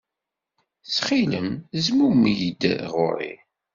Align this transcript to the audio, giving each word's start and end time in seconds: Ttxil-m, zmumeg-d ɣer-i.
Ttxil-m, 0.83 1.49
zmumeg-d 1.85 2.61
ɣer-i. 2.93 3.33